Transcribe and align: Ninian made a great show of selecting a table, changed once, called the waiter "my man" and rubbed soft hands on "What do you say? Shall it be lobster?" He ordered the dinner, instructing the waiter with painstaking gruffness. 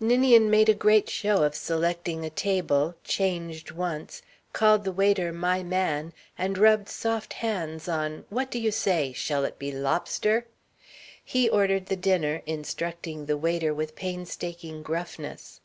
Ninian 0.00 0.48
made 0.48 0.70
a 0.70 0.74
great 0.74 1.10
show 1.10 1.42
of 1.42 1.54
selecting 1.54 2.24
a 2.24 2.30
table, 2.30 2.94
changed 3.04 3.70
once, 3.70 4.22
called 4.54 4.82
the 4.82 4.92
waiter 4.92 5.30
"my 5.30 5.62
man" 5.62 6.14
and 6.38 6.56
rubbed 6.56 6.88
soft 6.88 7.34
hands 7.34 7.86
on 7.86 8.24
"What 8.30 8.50
do 8.50 8.58
you 8.58 8.70
say? 8.70 9.12
Shall 9.12 9.44
it 9.44 9.58
be 9.58 9.70
lobster?" 9.70 10.46
He 11.22 11.50
ordered 11.50 11.84
the 11.84 11.96
dinner, 11.96 12.40
instructing 12.46 13.26
the 13.26 13.36
waiter 13.36 13.74
with 13.74 13.94
painstaking 13.94 14.82
gruffness. 14.82 15.60